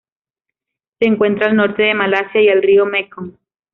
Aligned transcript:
Se 0.97 1.05
encuentra 1.05 1.45
al 1.45 1.55
norte 1.55 1.83
de 1.83 1.93
Malasia 1.93 2.41
y 2.41 2.47
el 2.47 2.63
río 2.63 2.87
Mekong. 2.87 3.33